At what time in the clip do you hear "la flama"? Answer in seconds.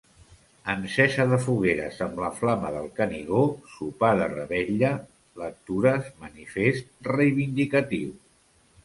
2.23-2.71